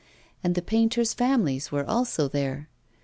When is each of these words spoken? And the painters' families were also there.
And 0.43 0.55
the 0.55 0.63
painters' 0.63 1.13
families 1.13 1.71
were 1.71 1.87
also 1.87 2.27
there. 2.27 2.67